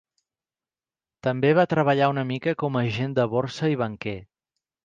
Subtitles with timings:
[1.27, 4.19] També va treballar una mica com a agent de borsa i banquer.